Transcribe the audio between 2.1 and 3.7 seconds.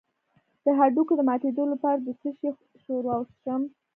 څه شي ښوروا وڅښم؟